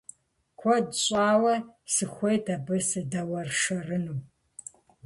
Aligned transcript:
Куэд 0.59 0.87
щӀауэ 1.03 1.53
сыхуейт 1.93 2.45
абы 2.55 2.75
сыдэуэршэрыну. 2.87 4.19